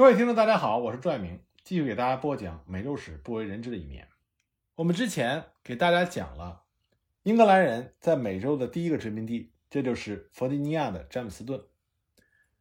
[0.00, 4.08] 各位听众，大家好，我是拽明，继续给大家播讲美洲史不为人知的一面。
[4.76, 6.62] 我们之前给大家讲了
[7.24, 11.58] 英格兰人在美洲的第一个殖民地，这就是弗吉尼亚的詹姆斯顿；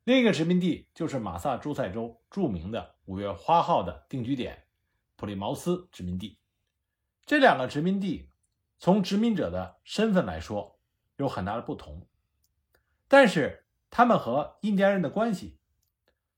[0.03, 4.65] 另一个殖民地就是马萨诸塞州著名的五月花号的定居点
[5.15, 6.37] 普利茅斯殖民地。
[7.25, 8.29] 这两个殖民地
[8.79, 10.77] 从殖民者的身份来说
[11.15, 12.05] 有很大的不同，
[13.07, 15.57] 但是他们和印第安人的关系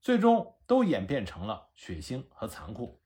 [0.02, 3.00] 最终都演变成了血腥和残酷。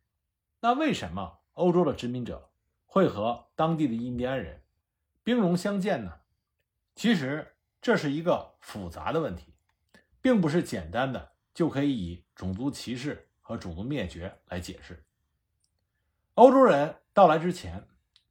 [0.62, 2.50] 那为什么欧洲的殖民者
[2.86, 4.64] 会和当地的印第安人
[5.24, 6.22] 兵戎相见呢？
[6.96, 9.54] 其实这是一个复杂的问题，
[10.22, 15.06] 并不是简单的就可以以种族歧视和种族灭绝来解释。
[16.36, 17.88] 欧洲人到来之前，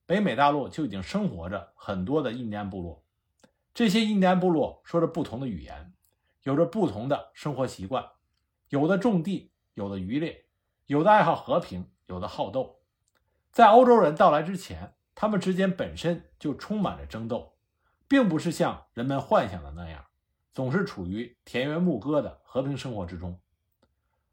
[0.06, 3.04] 北美大陆就已经生活着很多的印第安部落，
[3.74, 5.92] 这些印第安部落说着不同的语言，
[6.42, 8.10] 有着不同的生活习惯，
[8.74, 10.46] 有的种地，有的渔猎，
[10.86, 12.80] 有的爱好和平，有的好斗。
[13.52, 17.54] 在欧洲人到来之前，他们之间本身就充满着争斗，
[18.08, 20.06] 并不是像人们幻想的那样，
[20.52, 23.38] 总是处于田园牧歌的和平生活之中。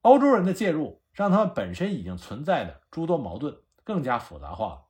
[0.01, 4.85] 欧洲人的介入，让他们本身已经存在的诸多矛盾更加复杂化了。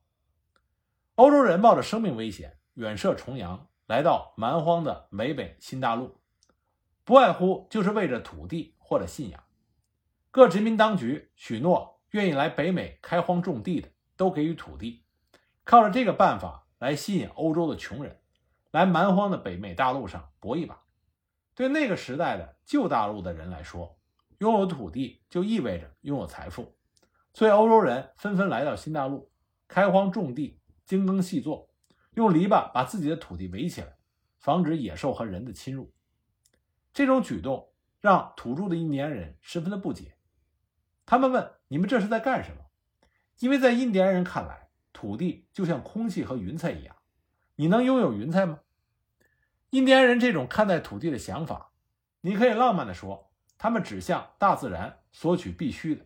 [1.16, 6.22] 欧洲人冒着生命危险，远涉重洋，来到蛮荒的美北新大陆，
[7.04, 9.42] 不外乎就是为着土地或者信仰。
[10.30, 13.88] 各殖民当局许诺，愿意来北美开荒种地的。
[14.14, 15.02] 都给予土地，
[15.64, 18.20] 靠着这个办法来吸引欧洲的穷人
[18.70, 20.80] 来蛮荒的北美大陆上搏一把。
[21.54, 23.98] 对那个时代的旧大陆的人来说，
[24.38, 26.76] 拥有土地就意味着拥有财富，
[27.32, 29.32] 所以欧洲人纷纷来到新大陆，
[29.66, 31.70] 开荒种地，精耕细作，
[32.14, 33.96] 用篱笆把自己的土地围起来，
[34.38, 35.92] 防止野兽和人的侵入。
[36.92, 37.71] 这种举动
[38.02, 40.16] 让土著的印第安人十分的不解，
[41.06, 42.56] 他们问：“你们这是在干什么？”
[43.38, 46.96] 因为在印第安人看来，土地就像空气和云彩一样，
[47.54, 48.58] 你能拥有云彩吗？
[49.70, 51.70] 印第安人这种看待土地的想法，
[52.22, 56.04] 你可以浪漫地说，他们只向大自然索取必须的。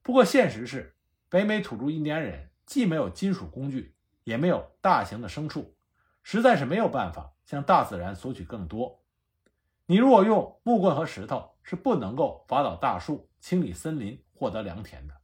[0.00, 0.96] 不过现实是，
[1.28, 3.94] 北美土著印第安人既没有金属工具，
[4.24, 5.76] 也没有大型的牲畜，
[6.22, 9.02] 实在是没有办法向大自然索取更多。
[9.88, 15.14] 你如果用木棍和石头，是不能够伐倒大树、清理森林、获得良田的。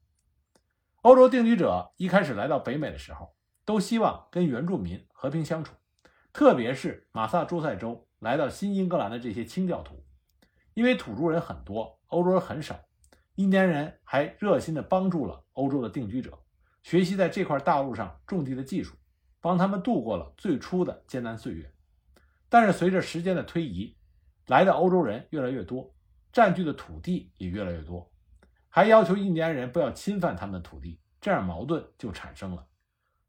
[1.01, 3.35] 欧洲定居者一开始来到北美的时候，
[3.65, 5.75] 都希望跟原住民和平相处，
[6.33, 10.05] 特别是马萨诸塞州来到新英格兰的这些清教徒，
[10.75, 12.79] 因为土著人很多，欧洲人很少，
[13.35, 16.39] 印第安人还热心地帮助了欧洲的定居者，
[16.85, 18.95] 学习在这块大陆上种地的技术，
[19.41, 21.69] 帮他们度过了最初的艰难岁月。
[22.49, 23.97] 但是随着时间的推移，
[24.53, 25.95] 来的欧洲人越来越多，
[26.31, 28.13] 占据的土地也越来越多。
[28.69, 32.69] 还要求印第安人不要侵犯他们的土地，这样矛盾就产生了。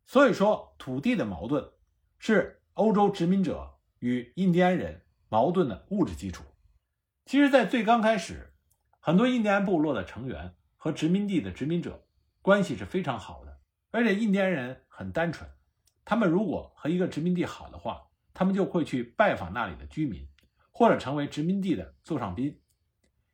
[0.06, 1.66] 所以说，土地的矛盾
[2.20, 6.44] 是欧洲殖民者与印第安人矛盾的物质基础。
[7.26, 8.54] 其实，在最刚开始，
[9.00, 12.06] 很多印第安部落的成员和殖民地的殖民者
[12.42, 13.62] 关系是非常好的，
[13.92, 15.50] 而且印第安人很单纯，
[16.04, 20.28] 他们如果和一个殖民地好的话，他们就会去拜访那里的居民，
[20.74, 22.60] 或者成为殖民地的座上宾。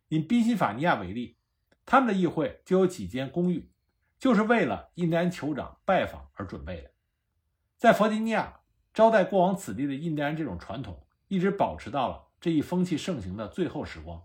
[0.10, 1.38] 以宾夕法尼亚为例。
[1.86, 3.72] 他们的议会就有几间公寓，
[4.20, 6.92] 就是为了印第安酋长拜访而准备的。
[7.78, 8.60] 在弗吉尼亚
[8.94, 14.22] 招待过往此地的印第安这种传统，一直保持到了这一风气盛行的最后时光。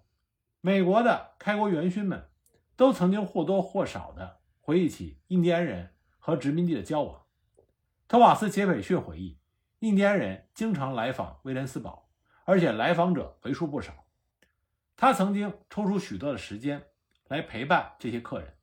[0.61, 2.29] 美国的开国元勋们
[2.77, 7.23] 都曾经或多或少地回忆起印第安人和殖民地的交往。
[8.07, 9.39] 托马斯·杰斐逊回忆，
[9.79, 12.04] 印第安人经常来访威廉斯堡，
[12.45, 13.93] 而且来访者为数不少。
[14.97, 16.85] 他曾经抽出许多的时间。
[17.29, 18.55] 来陪伴这些客人，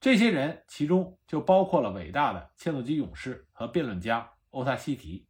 [0.00, 5.28] 这些人其中就包括了伟大的切诺基勇士和辩论家欧塔西提。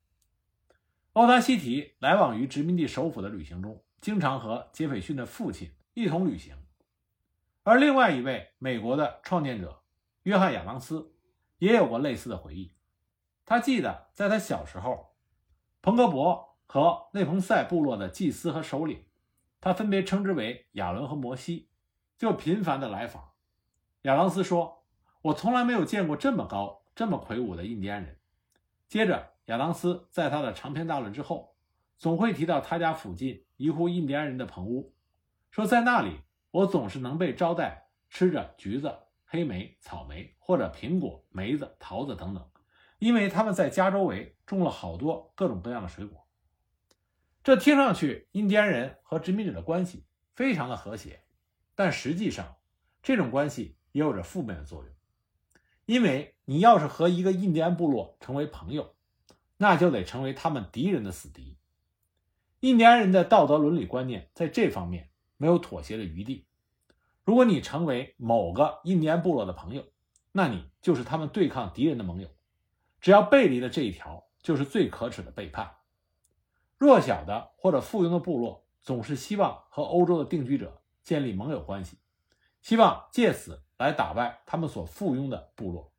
[1.15, 6.57] 欧塔西提来往于殖民地首府的旅行中，经常和杰斐逊的父亲一同旅行。
[7.65, 9.83] 而另外一位美国的创建者
[10.23, 11.13] 约翰亚当斯
[11.59, 12.73] 也有过类似的回忆。
[13.45, 15.13] 他记得在他小时候，
[15.83, 19.07] 彭格伯和内彭塞部落的祭司和首领，
[19.59, 21.71] 他分别称之为亚伦和摩西。
[22.19, 23.31] 就频繁的来访，
[24.03, 24.85] 亚当斯说
[25.23, 28.19] ：“我从来没有见过这么高、这么魁梧的印第安人。”
[28.87, 31.55] 接着，亚当斯在他的长篇大论之后，
[31.97, 34.93] 总会提到他家附近一户印第安人的棚屋，
[35.51, 36.21] 说在那里
[36.51, 38.93] 我总是能被招待，吃着橘子、
[39.25, 42.51] 黑莓、草莓或者苹果、梅子、桃子等等，
[42.99, 46.28] 因为他们在家周围种了好多各种各样的水果。
[47.49, 50.05] 这听上去，印第安人和殖民者的关系
[50.35, 51.23] 非常的和谐。
[51.75, 52.57] 但实际上，
[53.03, 54.93] 这种关系也有着负面的作用，
[55.87, 58.95] 因为你要是和一个印第安部落成为朋友，
[59.57, 61.57] 那就得成为他们敌人的死敌。
[62.61, 65.09] 印第安人的道德伦理观念在这方面
[65.39, 66.47] 没有妥协的余地。
[67.25, 69.87] 如果你成为某个印第安部落的朋友，
[70.33, 72.29] 那你就是他们对抗敌人的盟友。
[73.01, 75.77] 只要背离了这一条，就是最可耻的背叛。
[76.79, 81.99] 弱小的或者附庸的部落总是希望和欧洲的定居者建立盟友关系，
[82.63, 85.93] 希望借此来打败他们所附庸的部落。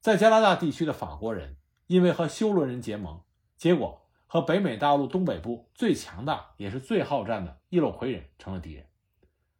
[0.00, 1.56] 在加拿大地区的法国人
[1.86, 3.22] 因为和修伦人结盟，
[3.56, 8.86] 结果和北美大陆东北部最强大也是最好战的伊洛魁人成了敌人。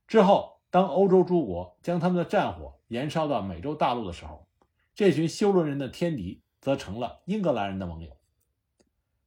[0.07, 4.47] 之后，当欧洲诸国将他们的战火延烧到美洲大陆的时候，
[4.95, 8.17] 这群修伦人的天敌则成了英格兰人的盟友。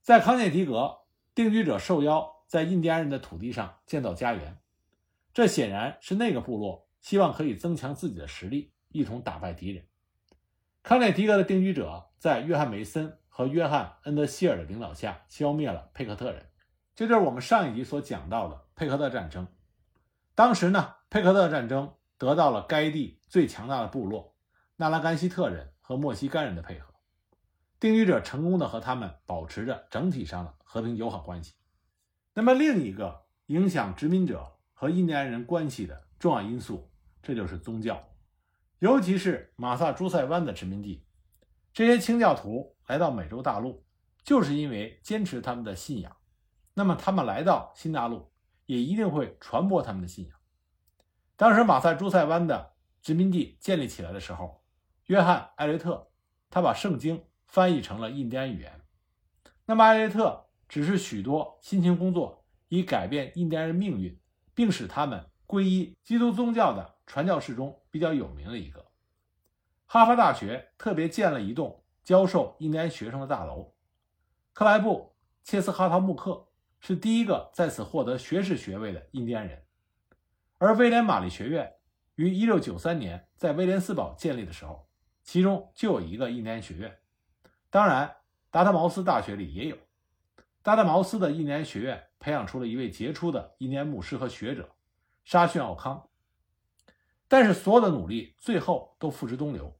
[0.02, 0.99] 在康涅狄格，
[1.40, 4.58] 定居者受邀在印第安人的土地上建造家园，
[5.34, 9.86] 这显然是那个部落希望可以增强自己的实力，一同打败敌人。
[10.84, 16.46] 康涅狄格的定居者在约翰梅森和约翰恩德希尔的领导下消灭了佩克特人，
[16.94, 19.48] 这就是我们上一集所讲到的佩克特战争。
[20.36, 24.36] 当时呢，佩克特战争得到了该地最强大的部落
[24.76, 26.89] 纳拉甘西特人和墨西干人的配合。
[27.80, 31.54] 定居者成功的和他们保持着整体上的和平友好关系。
[32.34, 36.92] 那么，另一个影响殖民者和印第安人关系的重要因素，
[37.22, 38.10] 这就是宗教，
[38.80, 41.06] 尤其是马萨诸塞湾的殖民地，
[41.74, 43.86] 这些清教徒来到美洲大陆，
[44.24, 46.16] 就是因为坚持他们的信仰。
[46.74, 48.30] 那么，他们来到新大陆，
[48.66, 50.38] 也一定会传播他们的信仰。
[51.38, 54.64] 当时，马萨诸塞湾的殖民地建立起来的时候，
[55.06, 56.12] 约翰·艾略特
[56.50, 57.24] 他把圣经。
[57.50, 58.80] 翻译成了印第安语言。
[59.66, 64.18] 那么，艾略特只是许多辛勤工作以改变印第安人命运，
[64.54, 68.86] 并使他们皈依基督宗教的传教士中比较有名的一个。
[69.88, 73.74] 哈佛大学特别建了一栋教授印第安学生的大楼。
[74.54, 75.16] 克莱布·
[75.50, 76.48] 切斯哈陶穆克
[76.80, 79.64] 是第一个在此获得学士学位的印第安人。
[80.60, 81.74] 而威廉玛丽学院
[82.16, 84.88] 于1693年在威廉斯堡建立的时候，
[85.24, 87.00] 其中就有一个印第安学院。
[87.70, 88.16] 当然，
[88.50, 89.78] 达特茅斯大学里也有。
[90.62, 94.76] 达特茅斯的印第安学院培养出了一位杰出的印第安牧师和学者
[95.24, 96.10] 沙逊奥康。
[97.28, 99.80] 但是，所有的努力最后都付之东流。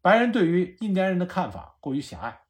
[0.00, 2.40] 白人对于印第安人的看法过于狭隘，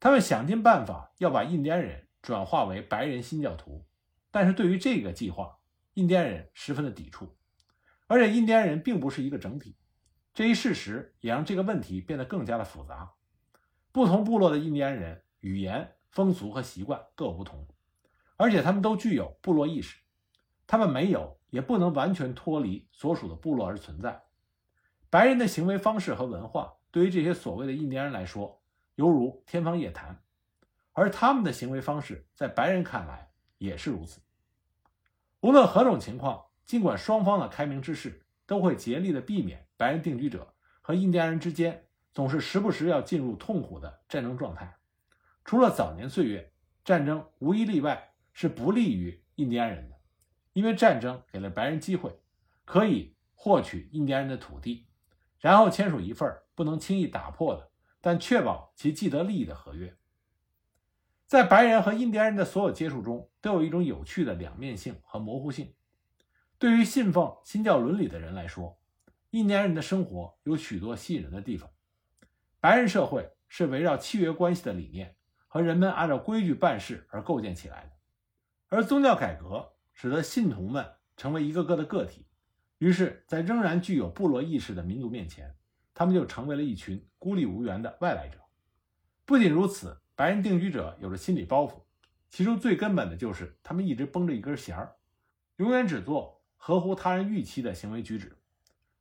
[0.00, 3.86] 他们想尽办法要把印第安人转化为白人新教徒。
[4.32, 5.58] 但是对于这个计划，
[5.94, 7.36] 印第安人十分的抵触，
[8.08, 9.76] 而且印第安人并不是一个整体。
[10.34, 13.12] 这一事实也让这个问题变得更加的复杂。
[13.92, 17.66] 不同部落的印第安人语言、风俗和习惯各有不同，
[18.36, 19.98] 而且他们都具有部落意识。
[20.66, 24.22] 他们没有，也不能完全脱离所属的部落而存在。
[25.08, 28.62] 白人的行为方式和文化对于这些所谓的印第安人来说，
[28.94, 30.22] 犹如天方夜谭，
[30.92, 34.20] 而他们的行为方式在白人看来也是如此。
[35.40, 41.86] 无论何种情况，尽管双方的开明之士都会竭力的避免白人定居者和印第安人之间。
[42.12, 44.76] 总是时不时要进入痛苦的战争状态。
[45.44, 46.52] 除了早年岁月，
[46.84, 49.96] 战争无一例外是不利于印第安人的，
[50.52, 52.20] 因为战争给了白人机会，
[52.64, 54.86] 可以获取印第安人的土地，
[55.38, 57.70] 然后签署一份不能轻易打破的，
[58.00, 59.96] 但确保其既得利益的合约。
[61.26, 65.72] 在白人和印第安人的所有接触中，都有一种有趣的两面性和模糊性。
[66.58, 68.78] 对于信奉新教伦理的人来说，
[69.30, 71.70] 印第安人的生活有许多吸引人的地方。
[72.60, 75.16] 白人社会是围绕契约关系的理念
[75.48, 77.92] 和人们按照规矩办事而构建起来的，
[78.68, 80.86] 而宗教改革使得信徒们
[81.16, 82.26] 成为一个个的个体，
[82.76, 85.56] 于是，在仍然具有部落意识的民族面前，
[85.94, 88.38] 他们就成为了一群孤立无援的外来者。
[89.24, 91.82] 不仅如此，白人定居者有着心理包袱，
[92.28, 94.96] 其中最根本的就是他们一直绷着一根弦儿，
[95.56, 98.36] 永远只做合乎他人预期的行为举止，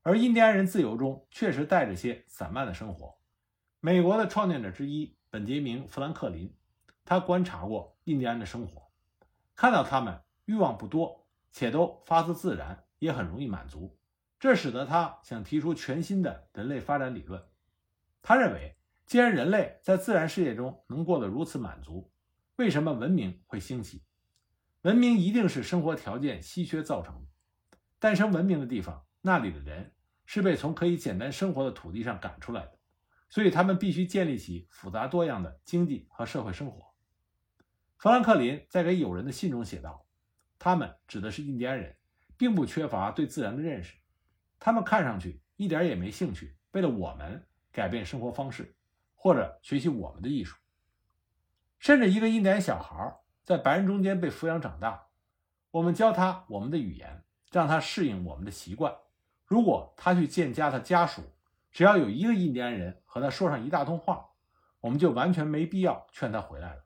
[0.01, 3.18] 而印第安人自由中确实带着些散漫的生活。
[3.81, 6.53] 美国的创建者之一本杰明·富兰克林，
[7.05, 8.91] 他观察过印第安的生活，
[9.55, 13.97] 看到他们欲望不多，且都发自自然，也很容易满足。
[14.37, 17.41] 这使得他想提出全新的人类发展理论。
[18.21, 22.11] 他认为，既然人类在自然世界中能过得如此满足，
[22.57, 24.03] 为什么文明会兴起？
[24.81, 27.29] 文明一定是生活条件稀缺造成的。
[27.97, 29.93] 诞生文明的地方，那里的人
[30.25, 32.78] 是被从可以简单生活的土地上赶出来的。
[33.29, 36.93] 所以，他们必须建立起复杂多样的经济和社会生活。
[37.97, 40.05] 富兰克林在给友人的信中写道
[40.57, 41.95] ：“他们指的是印第安人，
[42.37, 43.95] 并不缺乏对自然的认识，
[44.57, 48.75] 他们看上去一点也没兴趣为了我们改变生活方式，
[49.13, 50.57] 或者学习我们的艺术。
[51.77, 55.07] 甚至一个印第安小孩在白人中间被抚养长大，
[55.71, 58.95] 我们教他我们的语言，让他适应我们的习惯。
[59.45, 61.21] 如果他去见家的家属，
[61.79, 64.31] 只要有一个印第安人和他说上一大通话，
[64.81, 66.83] 我们就完全没必要劝他回来了。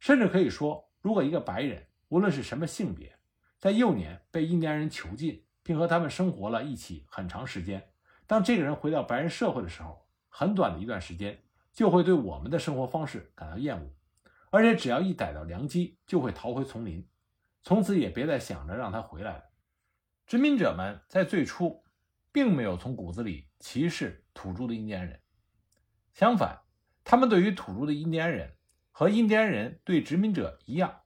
[0.00, 3.16] 甚至可以说，如果一个白人，无论是什么性别，
[3.60, 7.90] 在幼年被印第安人囚禁，并和他们生活了一起很长时间，
[8.26, 11.40] 当这个人回到白人社会的时候，很短的一段时间
[11.72, 13.88] 就会对我们的生活方式感到厌恶，
[14.50, 17.06] 而且只要一逮到良机，就会逃回丛林，
[17.62, 19.44] 从此也别再想着让他回来了。
[20.26, 21.84] 殖民者们在最初
[22.32, 25.20] 并没有从骨子里歧视土著的印第安人，
[26.12, 26.60] 相反，
[27.04, 28.56] 他们对于土著的印第安人
[28.90, 31.00] 和印第安人对殖民者一样。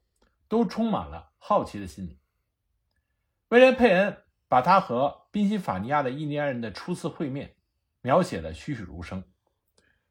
[0.52, 2.20] 都充满了好奇的心理。
[3.48, 7.56] 威廉·佩恩把他和宾夕法尼亚的印第安人的初次会面
[8.02, 9.24] 描写的栩栩如生。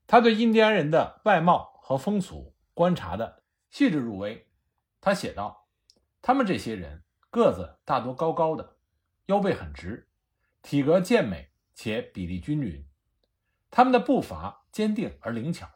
[0.08, 4.50] 他对印第安人的外貌和风俗观察的细致入微。
[5.00, 5.68] 他写道
[6.24, 8.77] ：“他们这些人个子大多高高的，
[9.27, 10.10] 腰背很直，
[10.62, 12.86] 体格健美且比例均匀。
[13.70, 15.70] 他们的步伐坚定而灵巧，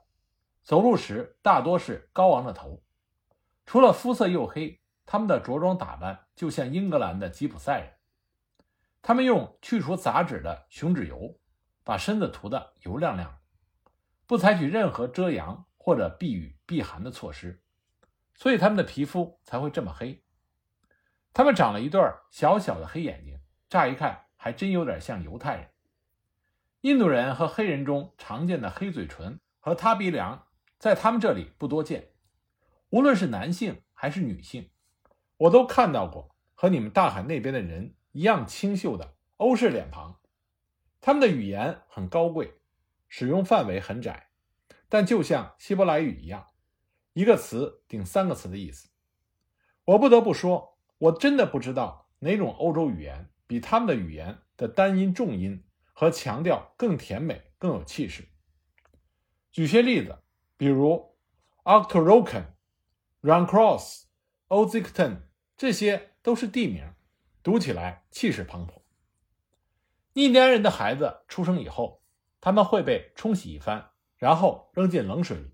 [0.64, 2.84] 走路时大多是高昂着头。”
[3.66, 7.94] 除了肤色黝黑，他们的着装打扮就像英格兰的吉普赛人。
[9.02, 11.40] 他们用去除杂质的熊脂油，
[11.84, 13.40] 把身子涂得油亮亮，
[14.28, 17.64] 不采取任何遮阳或者避雨避寒的措施，
[18.36, 20.24] 所以他们的皮肤才会这么黑。
[21.34, 22.02] 他们长了一对
[22.32, 23.40] 小小的黑眼睛，
[23.70, 25.70] 乍一看还真有点像犹太人。
[26.82, 30.46] 印度人和黑人中常见的黑嘴唇和塌鼻梁，
[30.78, 32.12] 在他们这里不多见。
[32.92, 34.70] 无论是男性还是女性，
[35.38, 40.20] 我都看到过和你们大海那边的人一样清秀的欧式脸庞。
[41.02, 42.54] 他们的语言很高贵，
[43.08, 44.30] 使用范围很窄，
[44.88, 46.46] 但就像希伯来语一样，
[47.14, 48.90] 一个词顶三个词的意思。
[49.86, 58.28] 我不得不说，我真的不知道哪种欧洲语言比他们的语言的单音重音和强调更甜美、更有气势。
[59.52, 60.20] 举些例子，
[60.58, 61.16] 比如
[61.64, 62.46] Octoroken。
[63.22, 64.04] Runcross、
[64.50, 65.22] Ozicton，
[65.58, 66.94] 这些都是地名，
[67.42, 68.84] 读起来气势磅礴。
[70.14, 72.04] 印第安人的孩子出生以后，
[72.40, 75.50] 他们会被冲洗一番，然后扔进冷水里，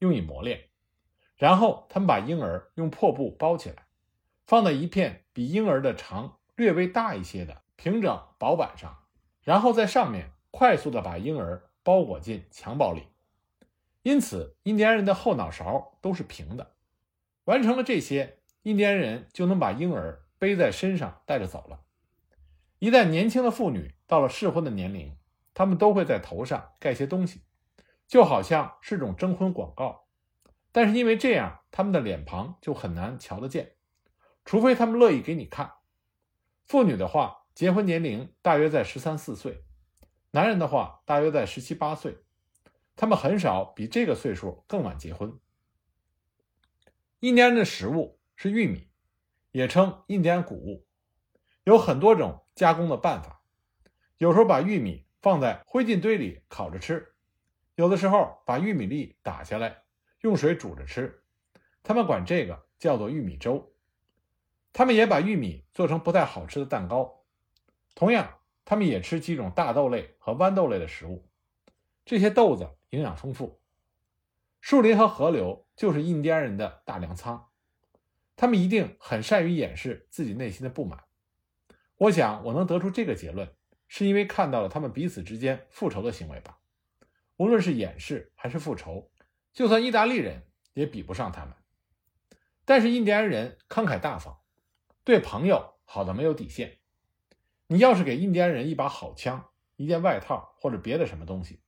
[0.00, 0.70] 用以磨练。
[1.36, 3.86] 然后他们把婴儿用破布包起来，
[4.44, 8.98] 放在一片比婴儿的长略微大一些的平整薄板上，
[9.42, 13.08] 然后在上面快速地把婴儿包裹进襁褓里。
[14.04, 16.76] 因此，印第安人的后脑勺都是平的。
[17.46, 21.80] 完成了这些，印第安人就能把婴儿背在身上带着走了。
[22.78, 25.16] 一旦年轻的妇女到了适婚的年龄，
[25.52, 27.40] 他们都会在头上盖些东西，
[28.06, 30.04] 就好像是种征婚广告。
[30.70, 33.72] 但是因为这样，他们的脸庞就很难瞧得见，
[34.44, 35.72] 除非他们乐意给你看。
[36.64, 39.64] 妇女的话，结婚年龄大约在十三四岁；
[40.30, 42.18] 男人的话，大约在十七八岁。
[42.94, 45.38] 他们很少比这个岁数更晚结婚。
[47.20, 48.88] 印第安的食物是玉米，
[49.50, 50.86] 也称印第安谷物，
[51.64, 53.42] 有很多种加工的办法。
[54.18, 57.14] 有时候把玉米放在灰烬堆里烤着吃，
[57.74, 59.82] 有的时候把玉米粒打下来
[60.20, 61.22] 用水煮着吃。
[61.82, 63.71] 他们管这个叫做玉米粥。
[64.72, 67.24] 他们也把玉米做成不太好吃的蛋糕。
[67.94, 71.28] 同样，他们也吃几种大豆类和豌豆类的食物。
[72.04, 73.60] 这些豆子营养丰富。
[74.60, 77.48] 树林和河流就是印第安人的大粮仓，
[78.36, 81.04] 他们一定很善于掩饰自己内心的不满。
[81.96, 83.54] 我想我能得出这个结论，
[83.88, 86.58] 是因为看到了他们彼此之间复仇的行为吧。
[87.36, 89.10] 无论是掩饰还是复仇，
[89.52, 91.54] 就算意大利人也比不上他们。
[92.64, 94.41] 但是印第安人慷慨大方，
[95.04, 96.78] 对朋友好的没有底线。
[97.66, 101.60] 你要是给印第安人一把好枪、一件外套或者别的什么东西，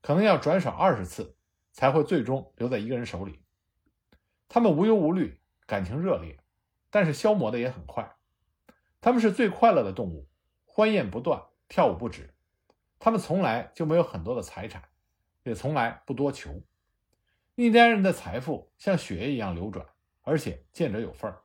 [0.00, 1.34] 可能要转手二十次。
[1.70, 3.40] 才会最终留在一个人手里。
[4.48, 6.40] 他们无忧无虑，感情热烈，
[6.90, 8.16] 但是消磨的也很快。
[9.00, 10.28] 他们是最快乐的动物，
[10.64, 12.34] 欢宴不断，跳舞不止。
[12.98, 14.88] 他们从来就没有很多的财产，
[15.44, 16.60] 也从来不多求。
[17.54, 19.86] 印第安人的财富像血液一样流转，
[20.22, 21.44] 而且见者有份儿。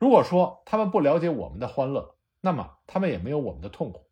[0.00, 4.10] 如果说他们不了解我们的欢乐，那么他们也没有我们的痛苦。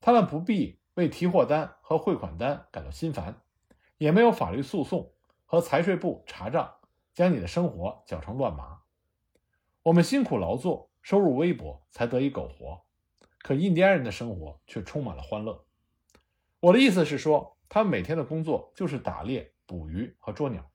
[0.00, 3.42] 他们不必为提货单和汇款单感到心烦。
[3.98, 5.12] 也没有法律诉讼
[5.44, 6.74] 和财税部查账，
[7.14, 8.80] 将你的生活搅成乱麻。
[9.84, 12.82] 我们辛苦劳作，收入微薄，才得以苟活。
[13.42, 15.64] 可印第安人的生活却充满了欢乐。
[16.58, 20.68] 我的意思是说，他们每天的工作就是打猎、捕鱼和捉鸟。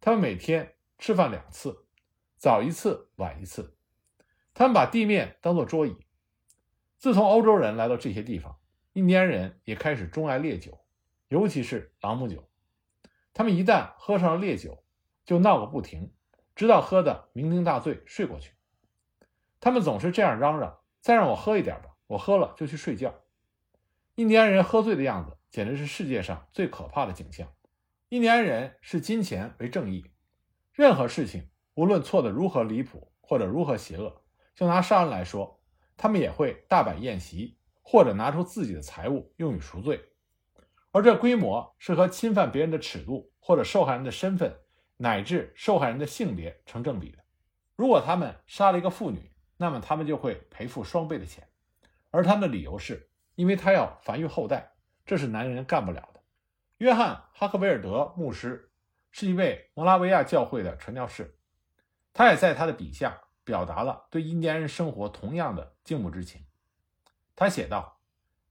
[0.00, 1.83] 他们每天吃饭两次，
[2.44, 3.74] 早一次，晚一次。
[4.52, 5.96] 他们把地面当作桌椅。
[6.98, 8.58] 自从欧洲人来到这些地方，
[8.92, 10.78] 印第安人也开始钟爱烈酒，
[11.28, 12.46] 尤其是朗姆酒。
[13.32, 14.84] 他们一旦喝上了烈酒，
[15.24, 16.12] 就闹个不停，
[16.54, 18.52] 直到喝得酩酊大醉睡过去。
[19.58, 23.22] 他们总是这样嚷嚷：“再让我喝一点吧，我喝了就去睡觉。”
[24.16, 27.50] 印第安人喝醉的样子简直是世界上最可怕的景象。
[28.10, 30.04] 印第安人视金钱为正义，
[30.74, 34.22] 任何事情无论错得如何离谱或者如何邪恶，
[34.54, 35.60] 就拿杀人来说，
[35.96, 40.00] 他们也会大摆宴席，或者拿出自己的财物用于赎罪。
[40.92, 44.56] 而这规模是和侵犯别人的尺度或者受害人的身份
[44.96, 47.18] 乃至受害人的性别成正比的。
[47.74, 51.48] 如果他们杀了一个妇女，那么他们就会赔付双倍的钱，
[52.10, 54.72] 而他们的理由是，因为他要繁育后代，
[55.04, 56.20] 这是男人干不了的。
[56.78, 58.70] 约翰·哈克维尔德牧师
[59.10, 61.33] 是一位摩拉维亚教会的传教士，
[62.14, 66.46] 他也在他的笔下表达了对印第安人生活同样的敬慕之情。
[67.36, 68.00] 他写道：“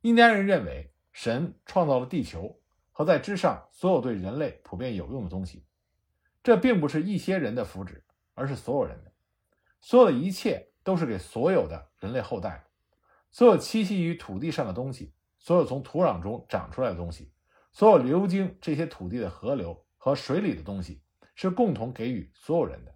[0.01, 5.65] 印第安人认为神创造了地球和在之上所有对人类普遍有用的东西，
[6.43, 8.03] 这并不是一些人的福祉，
[8.35, 9.11] 而是所有人的，
[9.81, 12.65] 所有的一切。”都是给所有的人类后代，
[13.31, 17.31] 所有栖息于土地上的东西，所有从土壤中长出来的东西，
[17.71, 21.01] 所有流经这些土地的河流和水里的东西，
[21.35, 22.93] 是共同给予所有人的。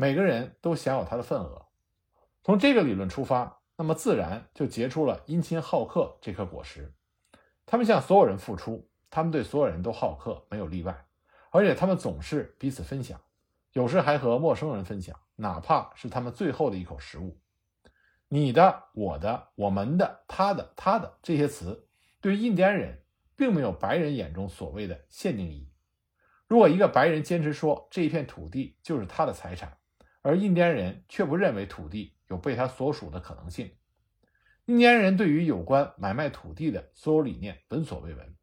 [0.00, 1.66] 每个人都享有他的份额。
[2.44, 6.94] 从这个理论出发，那么自然就结出了殷勤好客这颗果实。
[7.66, 11.04] 他们向所有人付出，他们对所有人都好客，没有例外，
[11.50, 13.20] 而且他们总是彼此分享。
[13.72, 17.36] 有时还和陌生人分享，哪怕是他们最后的一口食物。
[18.28, 21.88] 你的、我的、我们的、他的、他的这些词，
[22.20, 23.02] 对于印第安人
[23.34, 25.72] 并没有白人眼中所谓的限定意义。
[26.46, 29.76] 如果一个白人坚持说这一片土地就是他的财产，
[30.22, 33.72] 而印第安人却不认为土地有被他所属的可能性，
[34.66, 38.34] 印第安人对于有关买卖土地的所有理念闻所未闻，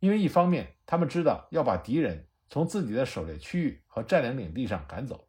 [0.00, 2.24] 因为一方面他们知道要把敌人。
[2.50, 5.28] 从自己的狩猎区域和占领领地上赶走，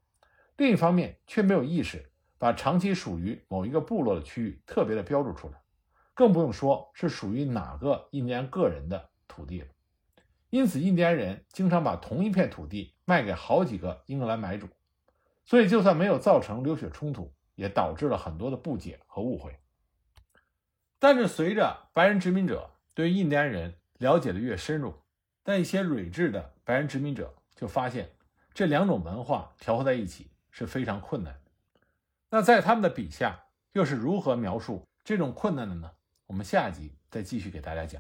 [0.56, 5.62] 另一方面却没有意识把长期属于某一个部落的区域特别的标注出来，
[6.14, 9.68] 更不用说是属于哪个印第安个人的土地了。
[10.50, 14.70] 因此，印第安人经常把同一片土地卖给好几个英格兰买主，
[15.50, 19.58] 所以就算没有造成流血冲突，也导致了很多的不解和误会。
[21.00, 24.94] 但是，随着白人殖民者对印第安人了解的越深入，
[25.42, 28.12] 但一些睿智的白人殖民者就发现，
[28.54, 31.42] 这两种文化调和在一起是非常困难。
[32.30, 35.90] 那在他们的笔下，又是如何描述这种困难的呢？
[36.28, 38.00] 我们下集再继续给大家讲。